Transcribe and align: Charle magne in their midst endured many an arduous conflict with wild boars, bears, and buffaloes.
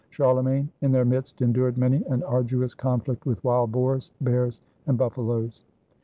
Charle 0.09 0.41
magne 0.41 0.67
in 0.81 0.91
their 0.91 1.05
midst 1.05 1.43
endured 1.43 1.77
many 1.77 2.03
an 2.05 2.23
arduous 2.23 2.73
conflict 2.73 3.27
with 3.27 3.43
wild 3.43 3.71
boars, 3.71 4.11
bears, 4.19 4.59
and 4.87 4.97
buffaloes. 4.97 5.61